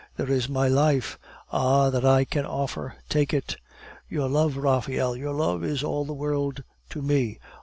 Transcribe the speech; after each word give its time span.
There 0.17 0.31
is 0.31 0.49
my 0.49 0.67
life 0.67 1.19
ah, 1.51 1.91
that 1.91 2.03
I 2.03 2.25
can 2.25 2.43
offer, 2.43 2.95
take 3.07 3.35
it." 3.35 3.57
"Your 4.09 4.27
love, 4.29 4.57
Raphael, 4.57 5.15
your 5.15 5.33
love 5.35 5.63
is 5.63 5.83
all 5.83 6.05
the 6.05 6.13
world 6.15 6.63
to 6.89 7.03
me. 7.03 7.37